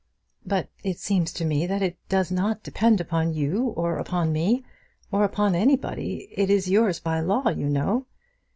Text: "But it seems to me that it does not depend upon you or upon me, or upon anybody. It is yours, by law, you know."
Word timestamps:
"But 0.43 0.69
it 0.83 0.97
seems 0.97 1.31
to 1.33 1.45
me 1.45 1.67
that 1.67 1.83
it 1.83 1.95
does 2.09 2.31
not 2.31 2.63
depend 2.63 2.99
upon 2.99 3.35
you 3.35 3.65
or 3.77 3.99
upon 3.99 4.33
me, 4.33 4.63
or 5.11 5.23
upon 5.23 5.53
anybody. 5.53 6.27
It 6.31 6.49
is 6.49 6.67
yours, 6.71 6.99
by 6.99 7.19
law, 7.19 7.49
you 7.49 7.69
know." 7.69 8.07